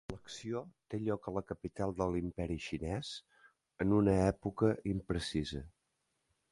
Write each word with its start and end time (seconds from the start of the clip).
L'acció 0.11 0.61
té 0.93 0.99
lloc 1.07 1.27
a 1.31 1.33
la 1.35 1.43
capital 1.49 1.93
de 1.99 2.07
l'Imperi 2.15 2.57
Xinès, 2.69 3.13
en 3.85 3.95
una 4.01 4.19
època 4.35 4.73
imprecisa. 4.95 5.65